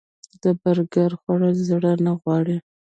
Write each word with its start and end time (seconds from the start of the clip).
د 0.41 0.43
برګر 0.61 1.11
خوړل 1.21 1.55
زړه 1.69 1.91
غواړي 2.21 2.57